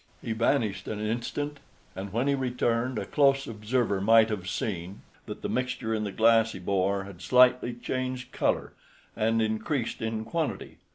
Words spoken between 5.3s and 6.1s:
the mixture in